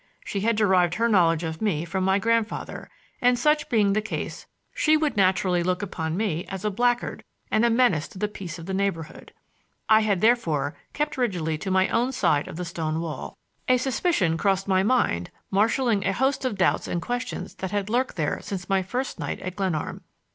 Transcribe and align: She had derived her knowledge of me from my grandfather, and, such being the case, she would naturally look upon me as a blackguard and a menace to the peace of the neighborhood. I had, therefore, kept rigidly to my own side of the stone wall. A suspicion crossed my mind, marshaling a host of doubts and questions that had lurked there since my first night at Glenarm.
She 0.25 0.39
had 0.39 0.55
derived 0.55 0.95
her 0.95 1.07
knowledge 1.07 1.43
of 1.43 1.61
me 1.61 1.85
from 1.85 2.03
my 2.03 2.17
grandfather, 2.17 2.89
and, 3.21 3.37
such 3.37 3.69
being 3.69 3.93
the 3.93 4.01
case, 4.01 4.47
she 4.73 4.97
would 4.97 5.15
naturally 5.15 5.61
look 5.61 5.83
upon 5.83 6.17
me 6.17 6.43
as 6.49 6.65
a 6.65 6.71
blackguard 6.71 7.23
and 7.51 7.63
a 7.63 7.69
menace 7.69 8.07
to 8.07 8.17
the 8.17 8.27
peace 8.27 8.57
of 8.57 8.65
the 8.65 8.73
neighborhood. 8.73 9.31
I 9.87 9.99
had, 9.99 10.21
therefore, 10.21 10.75
kept 10.93 11.17
rigidly 11.17 11.55
to 11.59 11.69
my 11.69 11.87
own 11.89 12.13
side 12.13 12.47
of 12.47 12.55
the 12.55 12.65
stone 12.65 12.99
wall. 12.99 13.37
A 13.67 13.77
suspicion 13.77 14.37
crossed 14.39 14.67
my 14.67 14.81
mind, 14.81 15.29
marshaling 15.51 16.03
a 16.03 16.13
host 16.13 16.45
of 16.45 16.57
doubts 16.57 16.87
and 16.87 16.99
questions 16.99 17.53
that 17.57 17.69
had 17.69 17.87
lurked 17.87 18.15
there 18.15 18.41
since 18.41 18.67
my 18.67 18.81
first 18.81 19.19
night 19.19 19.39
at 19.41 19.55
Glenarm. 19.55 20.01